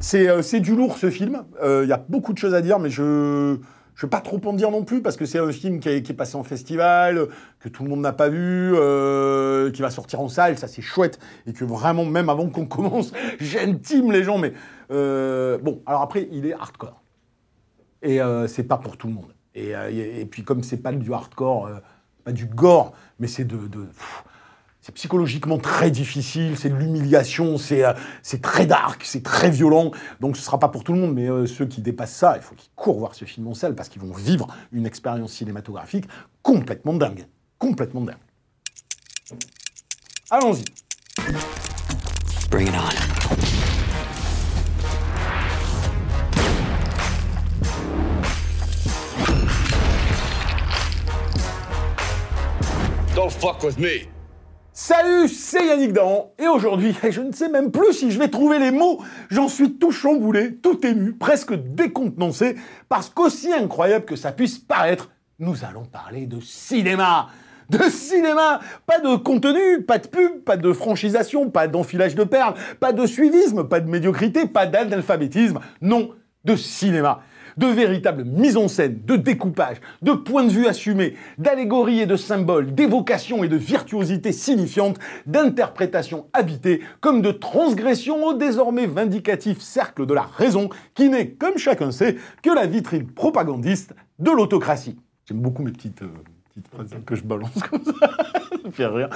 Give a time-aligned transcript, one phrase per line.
[0.00, 1.44] C'est euh, c'est du lourd ce film.
[1.62, 3.58] Euh, Il y a beaucoup de choses à dire, mais je ne
[4.00, 6.34] vais pas trop en dire non plus parce que c'est un film qui est, passé
[6.36, 7.28] en festival,
[7.60, 10.82] que tout le monde n'a pas vu, euh, qui va sortir en salle, ça c'est
[10.82, 14.38] chouette et que vraiment même avant qu'on commence, j'intime les gens.
[14.38, 14.52] Mais
[14.90, 17.00] euh, bon, alors après il est hardcore
[18.02, 19.32] et euh, c'est pas pour tout le monde.
[19.54, 21.74] Et, euh, et- puis comme c'est pas du hardcore, euh,
[22.24, 23.58] pas du gore, mais c'est de,
[24.80, 27.92] c'est psychologiquement très difficile, c'est de l'humiliation, c'est euh,
[28.22, 29.92] c'est très dark, c'est très violent.
[30.20, 32.42] Donc ce sera pas pour tout le monde, mais euh, ceux qui dépassent ça, il
[32.42, 36.06] faut qu'ils courent voir ce film en salle parce qu'ils vont vivre une expérience cinématographique
[36.42, 37.26] complètement dingue,
[37.58, 38.16] complètement dingue.
[40.30, 40.64] Allons-y.
[42.50, 43.21] Bring it on.
[54.72, 58.58] Salut, c'est Yannick Dahan, et aujourd'hui, je ne sais même plus si je vais trouver
[58.58, 62.56] les mots, j'en suis tout chamboulé, tout ému, presque décontenancé,
[62.88, 67.28] parce qu'aussi incroyable que ça puisse paraître, nous allons parler de cinéma.
[67.70, 72.54] De cinéma, pas de contenu, pas de pub, pas de franchisation, pas d'enfilage de perles,
[72.80, 76.10] pas de suivisme, pas de médiocrité, pas d'analphabétisme, non,
[76.44, 77.22] de cinéma
[77.56, 82.16] de véritable mise en scène, de découpage, de points de vue assumés, d'allégories et de
[82.16, 90.06] symboles, d'évocations et de virtuosité signifiante, d'interprétation habitée, comme de transgression au désormais vindicatif cercle
[90.06, 94.98] de la raison, qui n'est, comme chacun sait, que la vitrine propagandiste de l'autocratie.
[95.26, 96.08] J'aime beaucoup mes petites, euh,
[96.72, 97.92] phrases que je balance comme ça.
[98.62, 99.08] ça fait rire.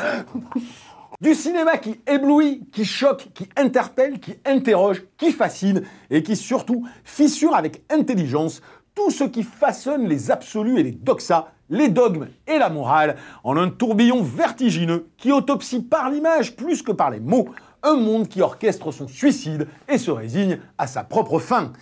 [1.23, 6.87] Du cinéma qui éblouit, qui choque, qui interpelle, qui interroge, qui fascine et qui surtout
[7.05, 8.61] fissure avec intelligence
[8.95, 13.57] tout ce qui façonne les absolus et les doxas, les dogmes et la morale en
[13.57, 17.49] un tourbillon vertigineux qui autopsie par l'image plus que par les mots
[17.83, 21.73] un monde qui orchestre son suicide et se résigne à sa propre fin.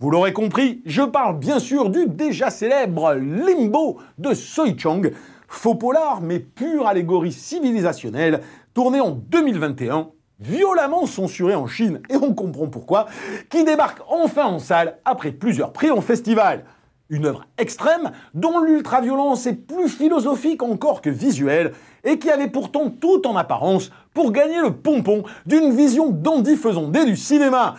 [0.00, 5.02] Vous l'aurez compris, je parle bien sûr du déjà célèbre Limbo de Soi Chang,
[5.46, 8.40] faux polar mais pure allégorie civilisationnelle,
[8.74, 10.10] tourné en 2021,
[10.40, 13.06] violemment censuré en Chine, et on comprend pourquoi,
[13.50, 16.64] qui débarque enfin en salle après plusieurs prix en festival.
[17.10, 21.72] Une œuvre extrême dont l'ultraviolence est plus philosophique encore que visuelle
[22.04, 27.04] et qui avait pourtant tout en apparence pour gagner le pompon d'une vision dandy faisandée
[27.04, 27.74] du cinéma.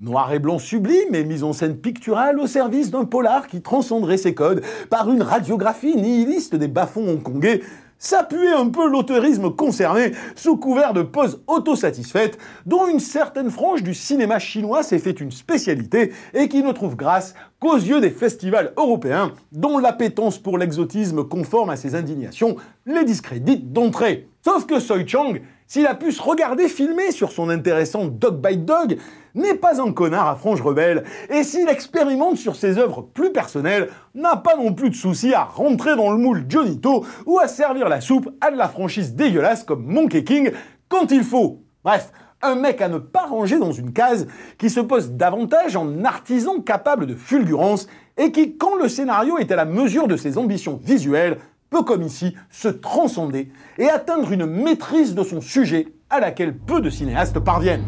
[0.00, 4.16] Noir et blanc sublime et mise en scène picturale au service d'un polar qui transcenderait
[4.16, 7.62] ses codes par une radiographie nihiliste des bas-fonds hongkongais,
[7.98, 13.94] s'appuyer un peu l'auteurisme concerné sous couvert de poses autosatisfaites dont une certaine frange du
[13.94, 18.72] cinéma chinois s'est fait une spécialité et qui ne trouve grâce qu'aux yeux des festivals
[18.76, 24.28] européens dont l'appétence pour l'exotisme conforme à ses indignations les discrédite d'entrée.
[24.44, 25.34] Sauf que Soi Chang,
[25.66, 28.98] s'il a pu se regarder filmer sur son intéressant Dog by Dog,
[29.34, 33.88] n'est pas un connard à frange rebelle, et s'il expérimente sur ses œuvres plus personnelles,
[34.14, 37.88] n'a pas non plus de souci à rentrer dans le moule Johnito ou à servir
[37.88, 40.52] la soupe à de la franchise dégueulasse comme Monkey King
[40.88, 41.62] quand il faut.
[41.84, 42.12] Bref,
[42.42, 44.26] un mec à ne pas ranger dans une case
[44.58, 49.50] qui se pose davantage en artisan capable de fulgurance et qui, quand le scénario est
[49.50, 51.38] à la mesure de ses ambitions visuelles,
[51.70, 56.80] peut comme ici se transcender et atteindre une maîtrise de son sujet à laquelle peu
[56.80, 57.84] de cinéastes parviennent.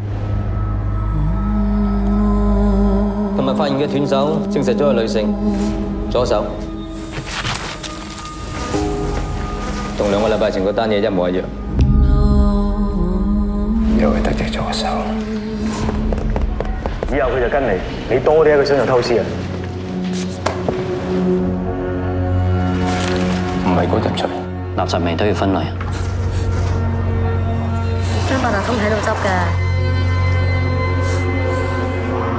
[14.01, 14.87] 又係得隻左手。
[17.13, 19.25] 以後佢就跟你，你多啲喺佢身上偷師啊！
[23.67, 24.31] 唔係嗰陣出嚟。
[24.79, 25.65] 垃圾味都要分類。
[28.29, 29.29] 張伯達都唔喺度執嘅，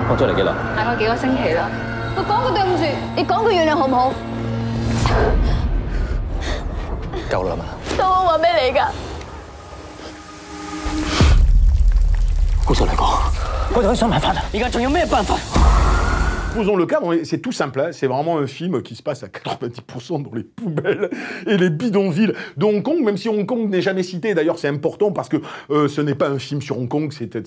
[0.10, 0.52] 我出嚟幾耐？
[0.75, 1.69] 大概幾個星期啦。
[2.16, 2.84] 我講句對唔住，
[3.16, 4.14] 你講句原諒好唔好？
[7.30, 7.66] 夠啦嘛？
[7.98, 8.81] 都我話俾你㗎。
[12.71, 13.06] 好實嚟讲，
[13.75, 14.41] 我哋可以想办法啦！
[14.53, 15.35] 而家仲有咩办法？
[16.53, 17.89] Posons le cadre, c'est tout simple, hein.
[17.94, 21.09] c'est vraiment un film qui se passe à 90% dans les poubelles
[21.48, 24.33] et les bidonvilles de Hong Kong, même si Hong Kong n'est jamais cité.
[24.33, 25.38] D'ailleurs, c'est important parce que
[25.69, 27.38] euh, ce n'est pas un film sur Hong Kong, c'est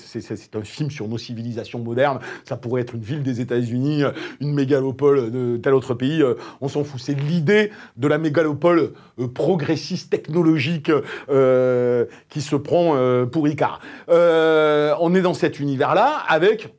[0.57, 2.19] un film sur nos civilisations modernes.
[2.45, 4.05] Ça pourrait être une ville des États-Unis,
[4.41, 6.23] une mégalopole de tel autre pays.
[6.23, 6.99] euh, on s'en fout.
[6.99, 10.91] C'est l'idée de la mégalopole euh, progressiste technologique
[11.29, 13.81] euh, qui se prend euh, pour Icar.
[14.09, 16.73] Euh, on est dans cet univers-là avec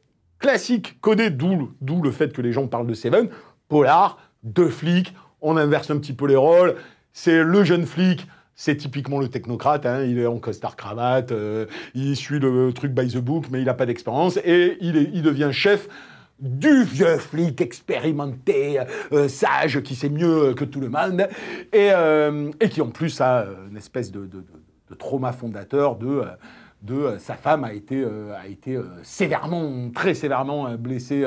[0.46, 3.30] classique codé, d'où le fait que les gens parlent de Seven,
[3.68, 6.76] polar, deux flics, on inverse un petit peu les rôles,
[7.14, 11.66] c'est le jeune flic, c'est typiquement le technocrate, hein, il est en costard cravate, euh,
[11.96, 15.50] il suit le truc by the book, mais il n'a pas d'expérience, et il, devient
[15.52, 15.88] chef
[16.40, 18.82] du vieux flic expérimenté,
[19.14, 21.28] euh, sage, qui sait mieux que tout le monde,
[21.74, 24.30] et, euh, qui en plus a une espèce de
[25.00, 26.22] trauma fondateur de...
[26.94, 31.26] euh, sa femme a été, euh, a été euh, sévèrement, très sévèrement blessée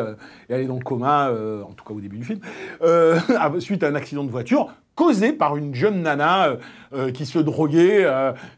[0.48, 2.40] et elle est dans le coma, en tout cas au début du film,
[3.60, 6.56] suite à un accident de voiture causé par une jeune nana
[7.14, 8.04] qui se droguait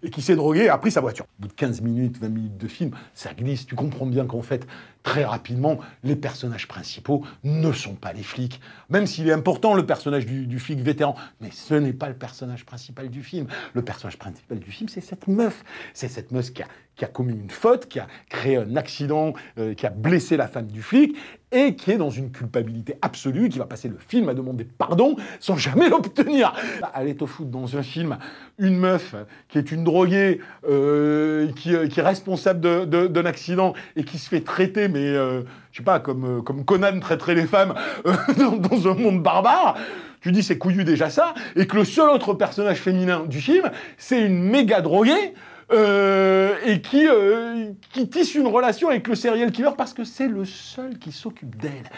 [0.02, 1.26] et qui s'est droguée et a pris sa voiture.
[1.38, 3.67] Au bout de 15 minutes, 20 minutes de film, ça glisse.
[3.67, 4.67] Tu comprends bien qu'en fait,
[5.02, 8.61] très rapidement, les personnages principaux ne sont pas les flics.
[8.88, 12.64] Même s'il est important, le personnage du, flic vétéran, mais ce n'est pas le personnage
[12.64, 13.47] principal du film.
[13.75, 15.64] Le personnage principal du film, c'est cette meuf.
[15.94, 19.87] C'est cette meuf qui a, commis une faute, qui a créé un accident, euh, qui
[19.87, 21.17] a blessé la femme du flic
[21.53, 25.17] et qui est dans une culpabilité absolue, qui va passer le film à demander pardon
[25.41, 26.53] sans jamais l'obtenir.
[26.94, 28.19] Aller au foot dans un film
[28.58, 29.14] une meuf
[29.49, 34.29] qui est une droguée, euh, qui, euh, qui est responsable d'un accident et qui se
[34.29, 35.42] fait traiter, mais euh,
[35.72, 37.75] je sais pas, comme, euh, Conan traiterait les femmes
[38.06, 38.14] euh,
[38.58, 39.76] dans, un monde barbare.
[40.20, 43.70] Tu dis c'est couillu déjà ça, et que le seul autre personnage féminin du film,
[43.96, 45.34] c'est une méga droguée
[45.72, 50.98] euh, et qui, tisse une relation avec le serial killer parce que c'est le seul
[50.98, 51.88] qui s'occupe d'elle.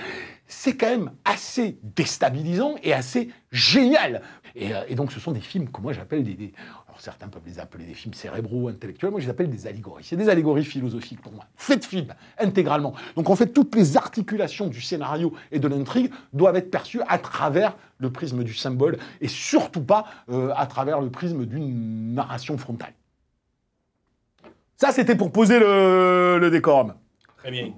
[0.46, 4.20] C'est quand même assez déstabilisant et assez génial.
[4.54, 6.52] Et, donc ce sont des films que moi j'appelle des-
[6.98, 10.04] Certains peuvent les appeler des films cérébraux, intellectuels, moi je les appelle des allégories.
[10.04, 11.44] C'est des allégories philosophiques pour moi.
[11.56, 12.94] Faites film, intégralement.
[13.16, 17.18] Donc en fait toutes les articulations du scénario et de l'intrigue doivent être perçues à
[17.18, 22.58] travers le prisme du symbole et surtout pas euh, à travers le prisme d'une narration
[22.58, 22.94] frontale.
[24.76, 26.94] Ça, c'était pour poser le, le décorum.
[27.36, 27.72] Très bien.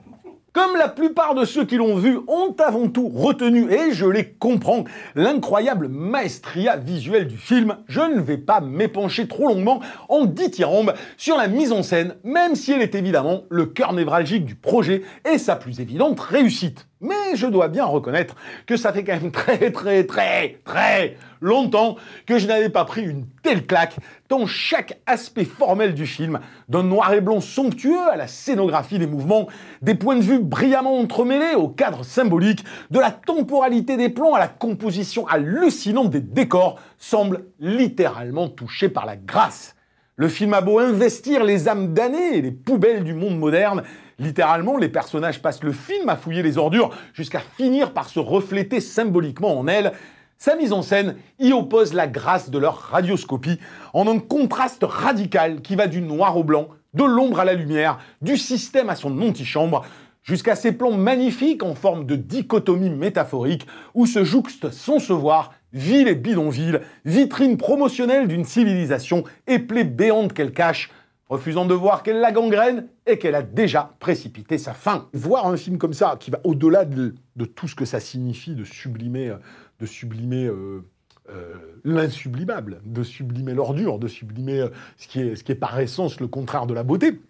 [0.55, 4.35] Comme la plupart de ceux qui l'ont vu ont avant tout retenu, et je les
[4.35, 4.85] comprends,
[5.17, 11.37] l'incroyable maestria visuelle du film, je ne vais pas m'épancher trop longuement en dithyrambe sur
[11.37, 15.39] la mise en scène, même si elle est évidemment le cœur névralgique du projet et
[15.39, 16.87] sa plus évidente réussite.
[17.05, 18.35] Mais je dois bien reconnaître
[18.67, 23.03] que ça fait quand même très très très très longtemps que je n'avais pas pris
[23.03, 23.97] une telle claque,
[24.27, 26.41] tant chaque aspect formel du film,
[26.71, 29.49] d'un noir et blanc somptueux à la scénographie des mouvements,
[29.83, 34.39] des points de vue brillamment entremêlés au cadre symbolique, de la temporalité des plans à
[34.39, 39.75] la composition hallucinante des décors, semble littéralement touché par la grâce.
[40.17, 43.83] Le film a beau investir les âmes damnées et les poubelles du monde moderne,
[44.19, 48.81] littéralement, les personnages passent le film à fouiller les ordures jusqu'à finir par se refléter
[48.81, 49.93] symboliquement en elles.
[50.39, 53.61] Sa mise en scène y oppose la grâce de leur radioscopie
[53.93, 57.99] en un contraste radical qui va du noir au blanc, de l'ombre à la lumière,
[58.23, 59.85] du système à son antichambre,
[60.23, 65.53] jusqu'à ces plans magnifiques en forme de dichotomie métaphorique où se jouxtent sans se voir
[65.73, 70.91] ville et bidonville, vitrine promotionnelle d'une civilisation et plaie béante qu'elle cache,
[71.35, 75.09] refusant de voir qu'elle la gangrène et qu'elle a déjà précipité sa fin.
[75.13, 77.15] Voir un film comme ça, qui va au-delà de,
[77.55, 79.35] tout ce que ça signifie de sublimer,
[79.81, 80.85] de sublimer euh,
[81.31, 86.67] euh, l'insublimable, de sublimer l'ordure, de sublimer euh, ce, qui est, par essence le contraire
[86.67, 87.21] de la beauté,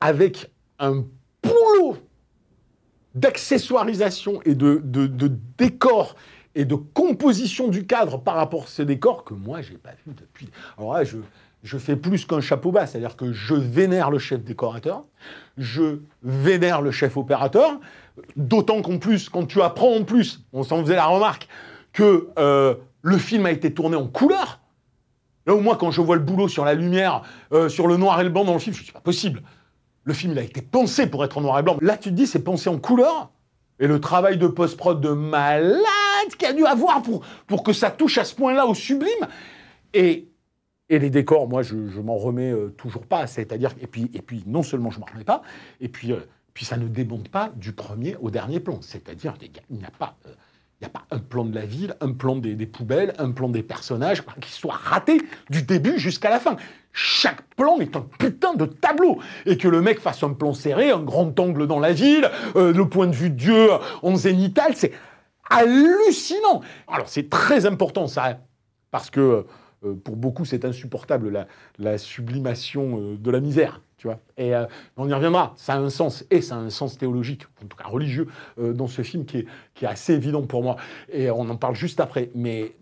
[0.00, 1.04] avec un
[1.42, 1.96] boulot
[3.14, 6.14] d'accessoirisation et de décor
[6.54, 10.14] et de composition du cadre par rapport à ce décor que moi, j'ai pas vu
[10.14, 10.48] depuis.
[10.76, 11.18] Alors là, je,
[11.62, 15.04] je fais plus qu'un chapeau bas, c'est-à-dire que je vénère le chef décorateur,
[15.56, 17.78] je vénère le chef opérateur,
[18.36, 21.48] d'autant qu'en plus, quand tu apprends en plus, on s'en faisait la remarque,
[21.92, 24.60] que euh, le film a été tourné en couleur.
[25.46, 28.20] Là où moi, quand je vois le boulot sur la lumière, euh, sur le noir
[28.20, 29.42] et le blanc dans le film, je me dis, pas possible.
[30.04, 31.76] Le film, il a été pensé pour être en noir et blanc.
[31.80, 33.30] Là, tu te dis, c'est pensé en couleur.
[33.80, 35.80] Et le travail de post-prod de malade
[36.36, 39.26] qu'il a dû avoir pour, pour que ça touche à ce point-là au sublime.
[39.94, 40.28] Et,
[40.90, 43.26] et les décors, moi, je, m'en remets euh, toujours pas.
[43.26, 45.42] C'est-à-dire, et puis, et puis, non seulement je m'en remets pas,
[45.80, 46.20] et puis, euh,
[46.54, 48.78] puis ça ne démonte pas du premier au dernier plan.
[48.80, 49.34] C'est-à-dire,
[49.70, 50.16] il n'y a pas.
[50.26, 50.32] euh,
[50.80, 53.48] il n'y a pas un plan de la ville, un plan des, poubelles, un plan
[53.48, 55.20] des personnages qui soit raté
[55.50, 56.54] du début jusqu'à la fin.
[56.92, 60.92] Chaque plan est un putain de tableau et que le mec fasse un plan serré,
[60.92, 63.68] un grand angle dans la ville, le point de vue de Dieu
[64.04, 64.92] en zénital, c'est
[65.50, 66.62] hallucinant.
[66.86, 68.38] Alors c'est très important ça,
[68.90, 69.46] parce que
[69.84, 71.46] euh, pour beaucoup c'est insupportable la,
[71.78, 73.80] la sublimation euh, de la misère.
[73.96, 74.64] Tu vois et euh,
[74.96, 77.76] on y reviendra, ça a un sens, et ça a un sens théologique, en tout
[77.76, 80.76] cas religieux, dans ce film qui est, assez évident pour moi.
[81.12, 82.30] Et on en parle juste après.
[82.34, 82.76] Mais,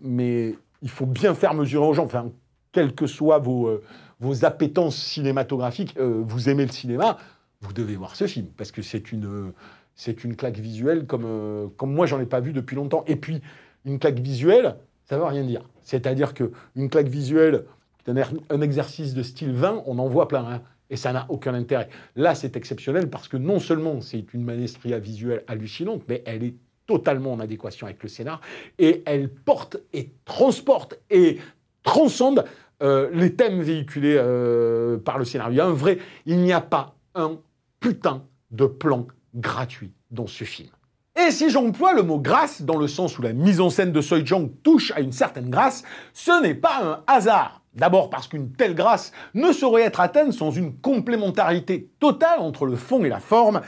[0.83, 2.29] il faut bien faire mesurer aux gens, enfin,
[2.71, 3.81] quelles que soient vos,
[4.19, 7.17] vos appétences cinématographiques, vous aimez le cinéma,
[7.61, 9.53] vous devez voir ce film, parce que c'est une,
[9.97, 13.03] c'est une claque visuelle comme, euh, comme moi, j'en ai pas vu depuis longtemps.
[13.07, 13.41] Et puis,
[13.83, 15.63] une claque visuelle, ça veut rien dire.
[15.83, 17.65] C'est-à-dire qu'une claque visuelle,
[18.05, 20.45] qui est un, er- un exercice de style 20, on en voit plein.
[20.49, 20.61] hein.
[20.89, 21.89] Et ça n'a aucun intérêt.
[22.15, 26.55] Là, c'est exceptionnel parce que non seulement c'est une manestria visuelle hallucinante, mais elle est
[26.85, 28.39] totalement en adéquation avec le scénar
[28.79, 31.39] et elle porte et transporte et
[31.83, 32.45] transcende
[32.81, 35.53] euh, les thèmes véhiculés euh, par le scénario.
[35.53, 37.37] Il y a un vrai, il n'y a pas un
[37.81, 40.69] putain de plan gratuit dans ce film.
[41.15, 44.01] Et si j'emploie le mot grâce dans le sens où la mise en scène de
[44.01, 47.61] Soi Jong touche à une certaine grâce, ce n'est pas un hasard.
[47.73, 52.75] D'abord parce qu'une telle grâce ne saurait être atteinte sans une complémentarité totale entre le
[52.75, 53.61] fond et la forme,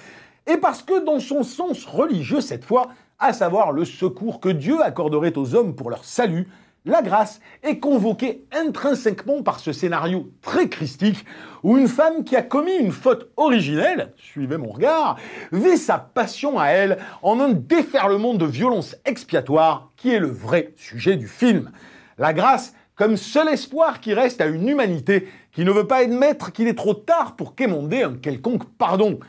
[0.45, 4.81] et parce que dans son sens religieux cette fois, à savoir le secours que Dieu
[4.83, 6.47] accorderait aux hommes pour leur salut,
[6.85, 11.25] la grâce est convoquée intrinsèquement par ce scénario très christique
[11.63, 15.17] où une femme qui a commis une faute originelle, suivez mon regard,
[15.51, 20.73] vit sa passion à elle en un déferlement de violence expiatoire qui est le vrai
[20.77, 21.71] sujet du film.
[22.17, 26.51] La grâce comme seul espoir qui reste à une humanité qui ne veut pas admettre
[26.51, 29.19] qu'il est trop tard pour quémander un quelconque pardon.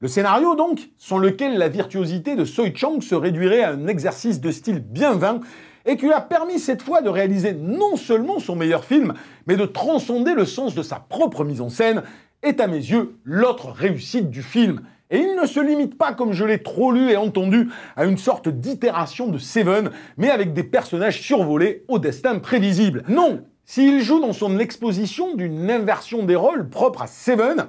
[0.00, 4.40] Le scénario, donc, sans lequel la virtuosité de Soi Chang se réduirait à un exercice
[4.40, 5.40] de style bien vain,
[5.86, 9.14] et qui lui a permis cette fois de réaliser non seulement son meilleur film,
[9.46, 12.02] mais de transcender le sens de sa propre mise en scène,
[12.42, 14.80] est à mes yeux l'autre réussite du film.
[15.10, 18.16] Et il ne se limite pas, comme je l'ai trop lu et entendu, à une
[18.16, 23.04] sorte d'itération de Seven, mais avec des personnages survolés au destin prévisible.
[23.08, 27.66] Non, s'il joue dans son exposition d'une inversion des rôles propre à Seven,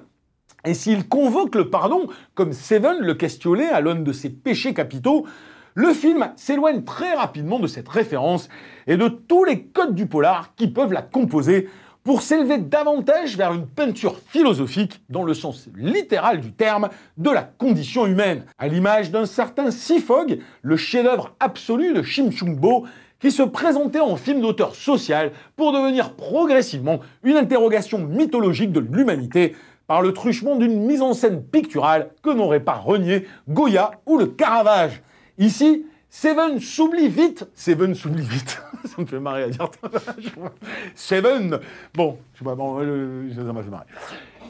[0.65, 5.25] et s'il convoque le pardon, comme Seven le questionnait à l'aune de ses péchés capitaux,
[5.75, 8.49] le film s'éloigne très rapidement de cette référence
[8.87, 11.69] et de tous les codes du polar qui peuvent la composer
[12.03, 17.43] pour s'élever davantage vers une peinture philosophique dans le sens littéral du terme de la
[17.43, 22.85] condition humaine, à l'image d'un certain Sifog, le chef-d'œuvre absolu de Shim Chung-bo,
[23.21, 29.55] qui se présentait en film d'auteur social pour devenir progressivement une interrogation mythologique de l'humanité
[29.87, 34.27] par le truchement d'une mise en scène picturale que n'aurait pas renié Goya ou le
[34.27, 35.01] Caravage.
[35.37, 37.45] Ici, Seven s'oublie vite.
[37.55, 38.61] Seven s'oublie vite.
[38.85, 39.67] ça me fait marrer à dire.
[40.95, 41.59] Seven.
[41.95, 43.85] Bon, je sais pas, bon, euh, ça m'a fait marrer.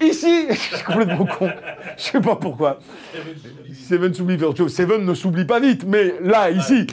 [0.01, 1.49] Ici, je suis complètement con.
[1.97, 2.79] Je sais pas pourquoi.
[3.73, 4.67] Seven s'oublie vite.
[4.67, 6.85] Seven ne s'oublie pas vite, mais là, ici.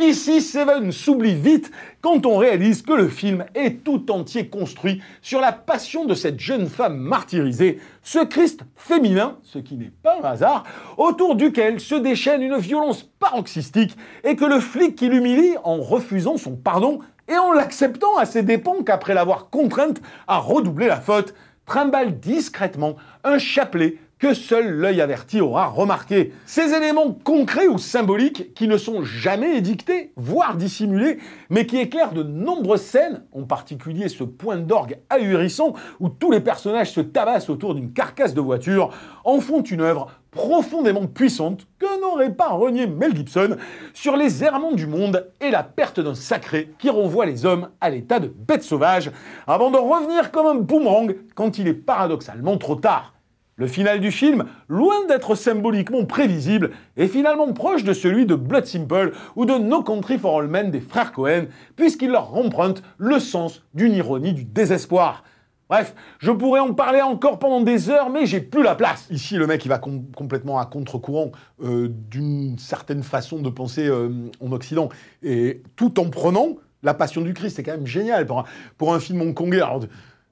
[0.00, 5.40] Ici, Seven s'oublie vite quand on réalise que le film est tout entier construit sur
[5.40, 10.24] la passion de cette jeune femme martyrisée, ce Christ féminin, ce qui n'est pas un
[10.24, 10.62] hasard,
[10.98, 16.36] autour duquel se déchaîne une violence paroxystique et que le flic qui l'humilie en refusant
[16.36, 21.34] son pardon et en l'acceptant à ses dépens qu'après l'avoir contrainte à redoubler la faute,
[21.66, 26.32] trimballe discrètement un chapelet que seul l'œil averti aura remarqué.
[26.46, 31.18] Ces éléments concrets ou symboliques qui ne sont jamais édictés, voire dissimulés,
[31.50, 36.40] mais qui éclairent de nombreuses scènes, en particulier ce point d'orgue ahurissant où tous les
[36.40, 38.90] personnages se tabassent autour d'une carcasse de voiture,
[39.24, 43.56] en font une œuvre profondément puissante que n'aurait pas renié Mel Gibson
[43.94, 47.90] sur les errements du monde et la perte d'un sacré qui renvoie les hommes à
[47.90, 49.10] l'état de bêtes sauvages
[49.46, 53.17] avant de revenir comme un boomerang quand il est paradoxalement trop tard.
[53.58, 58.66] Le final du film, loin d'être symboliquement prévisible, est finalement proche de celui de Blood
[58.66, 63.18] Simple ou de No Country for All Men des frères Cohen, puisqu'il leur emprunte le
[63.18, 65.24] sens d'une ironie du désespoir.
[65.68, 69.08] Bref, je pourrais en parler encore pendant des heures, mais j'ai plus la place.
[69.10, 71.32] Ici, le mec, va com- complètement à contre-courant
[71.64, 74.08] euh, d'une certaine façon de penser euh,
[74.40, 74.88] en Occident,
[75.24, 77.56] et tout en prenant la Passion du Christ.
[77.56, 78.44] C'est quand même génial pour un,
[78.78, 79.60] pour un film hongkongais.
[79.60, 79.80] Alors,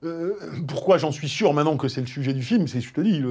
[0.05, 0.35] euh,
[0.69, 3.23] pourquoi j'en suis sûr maintenant que c'est le sujet du film C'est, je te dis,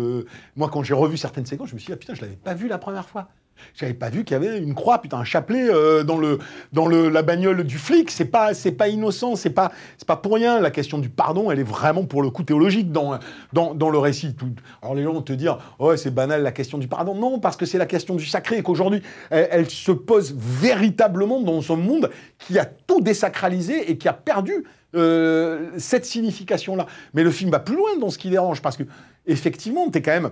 [0.56, 2.54] moi quand j'ai revu certaines séquences, je me suis dit, ah putain, je l'avais pas
[2.54, 3.30] vu la première fois.
[3.74, 6.40] J'avais pas vu qu'il y avait une croix, putain, un chapelet euh, dans le
[6.74, 8.12] dans le la bagnole du flic.
[8.12, 10.60] C'est pas c'est pas innocent, c'est pas c'est pas pour rien.
[10.60, 13.18] La question du pardon, elle est vraiment pour le coup théologique dans
[13.54, 14.36] dans, dans le récit.
[14.82, 17.16] Alors les gens vont te dire, ouais, c'est banal la question du pardon.
[17.16, 21.42] Non, parce que c'est la question du sacré et qu'aujourd'hui, elle, elle se pose véritablement
[21.42, 26.86] dans ce monde qui a tout désacralisé et qui a perdu euh, cette signification-là.
[27.14, 28.84] Mais le film va plus loin dans ce qui dérange parce que
[29.26, 30.32] effectivement, t'es quand même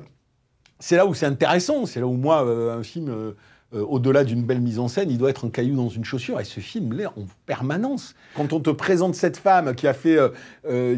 [0.79, 3.32] c'est là où c'est intéressant, c'est là où moi, euh, un film, euh,
[3.72, 6.43] au-delà d'une belle mise en scène, il doit être un caillou dans une chaussure, et
[6.43, 8.15] ce film l'est en permanence.
[8.36, 10.17] Quand on te présente cette femme qui a fait,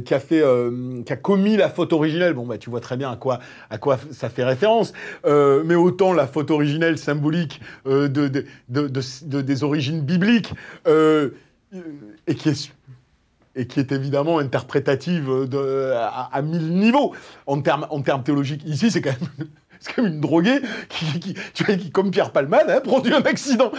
[0.03, 0.43] qui a fait,
[1.05, 3.39] qui a commis la faute originelle, bon bah tu vois très bien à quoi,
[4.11, 4.91] ça fait référence.
[5.23, 8.89] Mais autant la faute originelle symbolique de, de- de- de-
[9.23, 10.51] de- des origines bibliques
[10.85, 12.71] et qui est
[13.55, 15.29] et qui est évidemment interprétative
[16.31, 17.13] à, mille niveaux
[17.47, 18.63] en termes théologiques.
[18.65, 19.47] Ici, c'est quand même
[19.97, 23.71] une droguée qui, comme Pierre Palmade, hein, produit un accident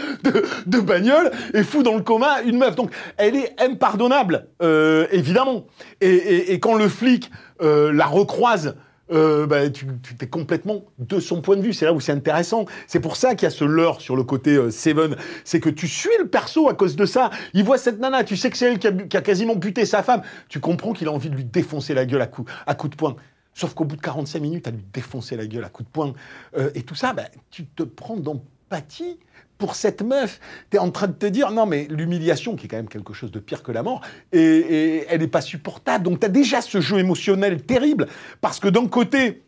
[0.66, 2.76] de, bagnole et fout dans le coma une meuf.
[2.76, 5.66] Donc, elle est impardonnable, euh, évidemment.
[6.00, 7.30] Et quand le flic
[7.62, 8.76] euh, la recroise,
[9.12, 11.72] euh, bah, tu, tu t'es complètement de son point de vue.
[11.72, 12.64] C'est là où c'est intéressant.
[12.86, 15.16] C'est pour ça qu'il y a ce leurre sur le côté euh, Seven.
[15.44, 17.30] C'est que tu suis le perso à cause de ça.
[17.54, 19.54] Il voit cette nana, tu sais que c'est elle qui a, bu- qui a quasiment
[19.56, 20.22] buté sa femme.
[20.48, 22.96] Tu comprends qu'il a envie de lui défoncer la gueule à coups à coup de
[22.96, 23.16] poing.
[23.54, 26.12] Sauf qu'au bout de 45 minutes, à lui défoncer la gueule à coups de poing.
[26.58, 29.18] Euh, et tout ça, bah, tu te prends d'empathie
[29.58, 30.40] pour cette meuf.
[30.70, 33.12] Tu es en train de te dire, non, mais l'humiliation, qui est quand même quelque
[33.12, 34.00] chose de pire que la mort,
[34.32, 36.04] et, elle n'est pas supportable.
[36.04, 38.06] Donc tu as déjà ce jeu émotionnel terrible,
[38.40, 39.44] parce que d'un côté,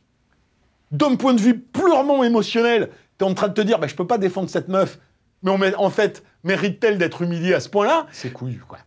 [0.90, 3.94] d'un point de vue purement émotionnel, tu es en train de te dire, bah, je
[3.94, 4.98] peux pas défendre cette meuf,
[5.42, 8.06] mais en fait, mérite-t-elle d'être humiliée à ce point-là?
[8.12, 8.78] C'est couillu, quoi.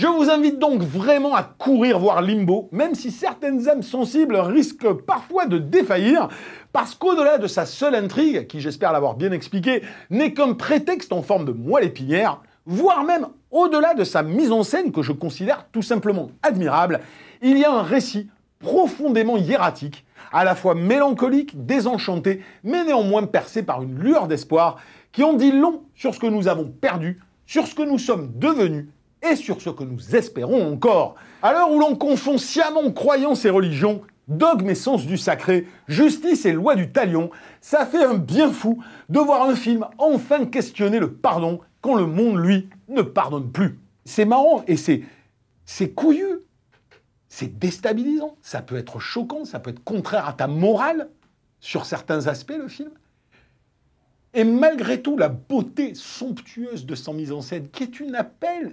[0.00, 4.92] Je vous invite donc vraiment à courir voir Limbo, même si certaines âmes sensibles risquent
[4.92, 6.28] parfois de défaillir,
[6.72, 11.22] parce qu'au-delà de sa seule intrigue, qui j'espère l'avoir bien expliqué, n'est qu'un prétexte en
[11.22, 15.66] forme de moelle épinière, voire même au-delà de sa mise en scène que je considère
[15.72, 17.00] tout simplement admirable,
[17.42, 23.64] il y a un récit profondément hiératique, à la fois mélancolique, désenchanté, mais néanmoins percé
[23.64, 24.76] par une lueur d'espoir,
[25.10, 28.30] qui en dit long sur ce que nous avons perdu, sur ce que nous sommes
[28.36, 28.86] devenus
[29.22, 31.16] et sur ce que nous espérons encore.
[31.42, 36.44] À l'heure où l'on confond sciemment croyance et religion, dogme et sens du sacré, justice
[36.44, 40.98] et loi du talion, ça fait un bien fou de voir un film enfin questionner
[40.98, 43.78] le pardon quand le monde, lui, ne pardonne plus.
[44.04, 45.02] C'est marrant et c'est,
[45.64, 46.40] c'est couillu.
[47.28, 48.36] C'est déstabilisant.
[48.42, 51.08] Ça peut être choquant, ça peut être contraire à ta morale
[51.60, 52.90] sur certains aspects, le film.
[54.38, 58.72] Et malgré tout, la beauté somptueuse de son mise en scène, qui est une appel,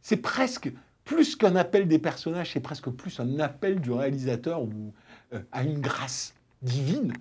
[0.00, 0.72] c'est- presque
[1.04, 4.92] plus qu'un appel des personnages, c'est presque plus un appel du réalisateur ou,
[5.32, 7.12] euh, à une grâce divine.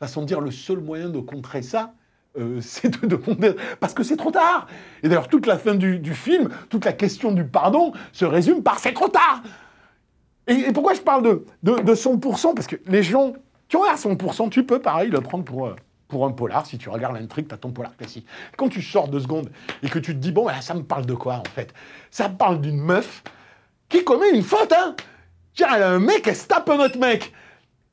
[0.00, 1.94] Façon de dire, le seul moyen de contrer ça,
[2.36, 3.54] euh, c'est de demander.
[3.78, 4.66] Parce que c'est trop tard
[5.04, 8.80] Et d'ailleurs, toute la fin du, film, toute la question du pardon se résume par
[8.80, 9.44] c'est trop tard
[10.48, 13.32] et, pourquoi je parle de, de, de 100% Parce que les gens
[13.68, 15.76] qui ont l'air 100%, tu peux pareil le prendre pour, euh,
[16.12, 16.66] pour un polar.
[16.66, 18.26] Si tu regardes l'intrigue, tu as ton polar classique.
[18.58, 19.50] Quand tu sors deux secondes
[19.82, 21.72] et que tu te dis, bon, ben, ça me parle de quoi en fait?
[22.10, 23.22] Ça parle d'une meuf
[23.88, 24.94] qui commet une faute, hein
[25.54, 27.32] Tiens, elle a un mec, elle se tape un autre mec.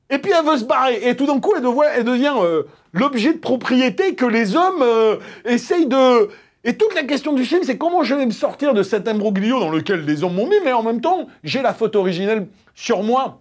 [0.10, 1.00] Et puis elle veut se barrer.
[1.08, 4.82] Et tout d'un coup, elle devient, elle devient euh, l'objet de propriété que les hommes
[4.82, 6.30] euh, essayent de.
[6.66, 9.62] Et toute la question du film, c'est comment je vais me sortir de cet imbroglio
[9.62, 13.02] dans lequel les hommes m'ont mis, mais en même temps, j'ai la faute originelle sur
[13.02, 13.40] moi.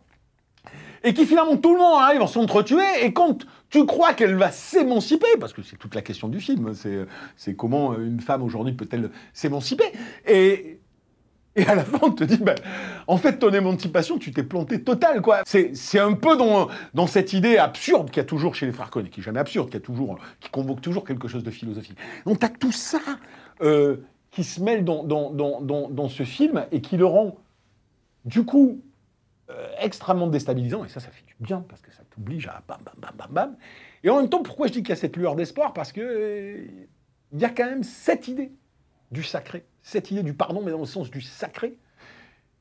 [1.08, 3.38] Et qui finalement, tout le monde arrive à s'entretuer, et quand
[3.70, 7.98] tu crois qu'elle va s'émanciper, parce que c'est toute la question du film, c'est, comment
[7.98, 9.90] une femme aujourd'hui peut-elle s'émanciper,
[10.26, 10.80] et,
[11.66, 12.56] à la fin, on te dit, ben,
[13.06, 15.44] en fait, ton émancipation, tu t'es planté total, quoi.
[15.46, 19.20] C'est, un peu dans, cette idée absurde qu'il y a toujours chez les frères qui
[19.20, 21.96] est jamais absurde, qui, a toujours, qui convoque toujours quelque chose de philosophique.
[22.26, 23.00] Donc, tu as tout ça
[23.62, 23.96] euh,
[24.30, 27.38] qui se mêle dans, ce film et qui le rend,
[28.26, 28.82] du coup,
[29.80, 30.84] extrêmement déstabilisant.
[30.84, 33.30] Et ça, ça fait du bien, parce que ça t'oblige à bam, bam, bam, bam,
[33.30, 33.56] bam.
[34.04, 35.72] Et en même temps, pourquoi je dis qu'il y a cette lueur d'espoir?
[35.72, 36.66] Parce que euh,
[37.32, 38.52] il y a quand même cette idée
[39.11, 41.78] du sacré, cette idée du pardon, mais dans le sens du sacré,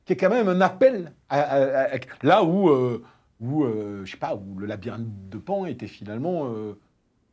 [0.04, 1.88] qui est quand même un appel à,
[2.22, 3.04] là où, euh,
[3.40, 6.78] où euh, je sais pas, où le labyrinthe de Pan était finalement euh,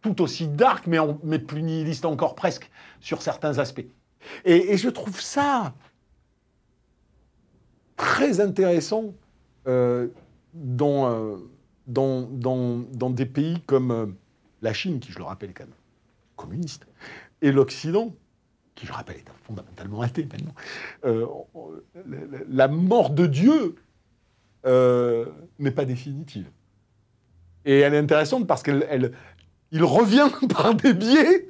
[0.01, 3.87] tout aussi dark, mais, en- mais plus nihiliste encore presque sur certains aspects.
[4.43, 5.73] Et je trouve ça
[7.95, 9.13] très intéressant
[9.67, 10.07] euh,
[10.53, 11.37] dans, euh,
[11.87, 14.05] dans, dans, dans des pays comme euh,
[14.61, 15.73] la Chine, qui je le rappelle quand même
[16.35, 16.85] communiste,
[17.41, 18.13] et l'Occident,
[18.75, 20.53] qui je rappelle est fondamentalement athée maintenant,
[22.49, 23.75] la, mort de Dieu
[24.65, 26.49] n'est pas définitive.
[27.63, 29.13] Et elle est intéressante parce qu'elle elle,
[29.71, 31.47] il revient par des biais,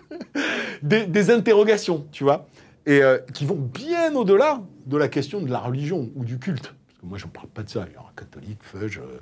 [0.83, 2.47] des, interrogations, tu vois,
[2.85, 3.01] et
[3.33, 6.75] qui vont bien au-delà de la question de la religion ou du culte.
[7.05, 7.85] Moi, je ne parle pas de ça.
[7.87, 9.19] Il y aura catholique, feuge, euh,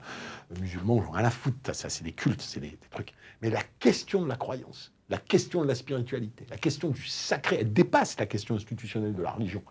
[0.60, 1.76] musulman, j'en ai rien à foutre.
[1.76, 3.14] Ça, c'est des cultes, c'est des, trucs.
[3.42, 7.58] Mais la question de la croyance, la question de la spiritualité, la question du sacré,
[7.62, 9.64] elle dépasse la question institutionnelle de la religion.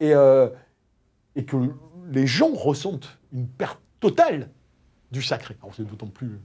[0.00, 0.48] Et, euh,
[1.46, 1.56] que
[2.10, 4.50] les gens ressentent une perte totale
[5.10, 5.56] du sacré.
[5.62, 6.40] Alors c'est d'autant plus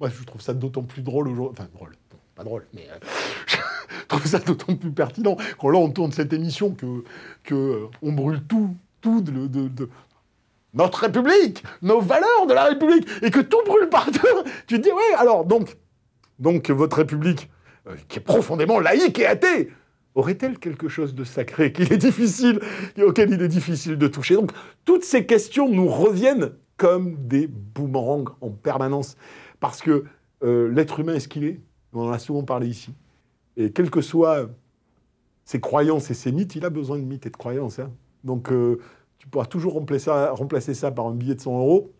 [0.00, 1.58] moi, je trouve ça d'autant plus drôle aujourd'hui.
[1.58, 1.96] Enfin, drôle,
[2.34, 2.98] pas drôle, mais euh,
[3.46, 7.04] je trouve ça d'autant plus pertinent quand là, on tourne cette émission que,
[7.42, 8.76] que euh, brûle tout,
[9.20, 9.88] de,
[10.74, 14.44] notre République, nos valeurs de la République, et que tout brûle par terre.
[14.66, 15.76] Tu te dis, ouais, alors, donc,
[16.38, 17.50] donc votre République,
[17.86, 19.70] euh, qui est profondément laïque et athée,
[20.14, 22.60] aurait-elle quelque chose de sacré qu'il est difficile,
[23.02, 24.34] auquel il est difficile de toucher?
[24.34, 24.52] Donc,
[24.84, 29.16] toutes ces questions nous reviennent comme des boomerangs en permanence.
[29.60, 30.04] Parce que
[30.42, 31.60] euh, l'être humain est ce qu'il est?
[31.92, 32.92] On en a souvent parlé ici.
[33.56, 34.48] Et quelles que soient
[35.44, 37.78] ses croyances et ses mythes, il a besoin de mythes et de croyances.
[37.78, 37.90] Hein.
[38.24, 38.78] Donc, euh,
[39.18, 41.92] tu pourras toujours remplacer ça, par un billet de 100 euros.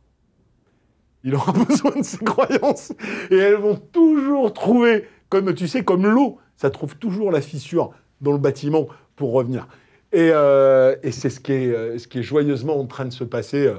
[1.25, 2.93] Il aura besoin de ses croyances.
[3.31, 7.91] Et elles vont toujours trouver, comme tu sais, comme l'eau, ça trouve toujours la fissure
[8.21, 9.69] dans le bâtiment pour revenir.
[10.13, 13.73] Et, euh, c'est ce, qui est, ce qui est joyeusement en train de se passer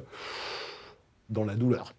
[1.29, 1.93] dans la douleur.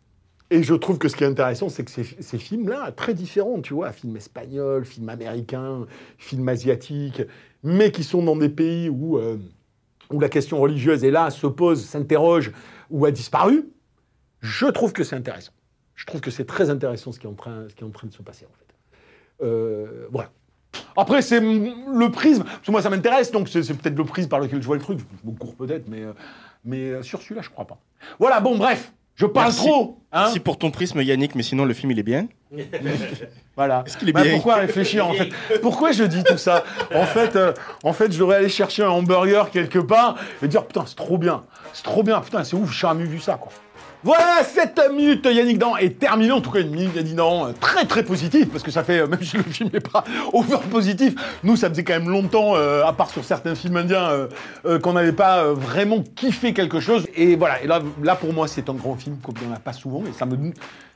[0.51, 3.75] Et je trouve que ce qui est intéressant, c'est que ces, films-là, très différents, tu
[3.75, 7.23] vois, films espagnols, films américains, films asiatiques,
[7.63, 9.37] mais qui sont dans des pays où, euh,
[10.11, 12.53] où la question religieuse est là, se pose, s'interroge,
[12.91, 13.69] ou a disparu,
[14.41, 15.53] je trouve que c'est intéressant.
[15.95, 18.55] Je trouve que c'est très intéressant ce qui, est en train, de se passer, en
[18.57, 19.45] fait.
[19.45, 20.31] Euh, voilà.
[20.97, 24.41] Après, c'est le prisme, parce que moi ça m'intéresse, donc c'est peut-être le prisme par
[24.41, 24.99] lequel je vois le truc.
[24.99, 26.13] Je me cours peut-être, mais, euh,
[26.65, 27.79] mais sur celui-là, je crois pas.
[28.19, 28.93] Voilà, bon, bref.
[29.19, 32.05] Je parle trop hein Si pour ton prisme, Yannick, mais sinon le film il est
[32.05, 32.29] bien.
[33.57, 33.83] voilà.
[33.85, 35.29] Est-ce qu'il est bah, bien Pourquoi réfléchir en fait?
[35.61, 36.63] Pourquoi je dis tout ça?
[36.95, 37.53] En fait, euh,
[37.83, 41.19] en fait, je devrais aller chercher un hamburger quelque part et dire putain c'est trop
[41.19, 43.51] bien, c'est trop bien, putain c'est ouf, j'ai jamais vu ça quoi.
[44.05, 46.31] Voilà, cette minute Yannick Dan est terminée.
[46.31, 49.23] En tout cas, une minute Yannick Dan très très positive, parce que ça fait, même
[49.23, 52.93] si le film n'est pas over positif, nous, ça faisait quand même longtemps, euh, à
[52.93, 54.29] part sur certains films indiens, euh,
[54.67, 57.09] euh, qu'on n'avait pas vraiment kiffé quelque chose.
[57.17, 59.57] Et voilà, et là, là pour moi, c'est un grand film, comme il n'y en
[59.57, 60.37] a pas souvent, et ça me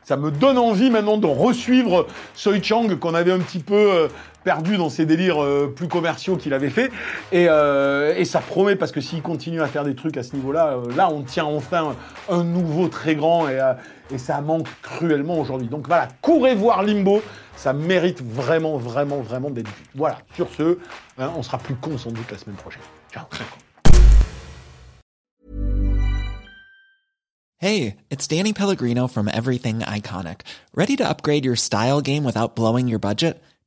[0.05, 4.09] ça me donne envie maintenant de resuivre Soi Chang qu'on avait un petit peu euh,
[4.45, 6.91] perdu dans ses délires euh, plus commerciaux qu'il avait fait.
[7.33, 10.79] Euh, et, ça promet parce que s'il continue à faire des trucs à ce niveau-là,
[10.97, 11.95] là on tient enfin
[12.29, 13.59] un nouveau très grand et,
[14.17, 15.69] ça manque cruellement aujourd'hui.
[15.69, 17.23] Donc voilà, courez voir Limbo,
[17.57, 19.85] ça mérite vraiment, vraiment, vraiment d'être vu.
[19.95, 20.79] Voilà, sur ce,
[21.19, 22.83] hein, on sera plus con sans doute la semaine prochaine.
[23.13, 23.25] Ciao.
[27.63, 30.41] Hey, it's Danny Pellegrino from Everything Iconic.
[30.75, 33.41] Ready to upgrade your style game without blowing your budget?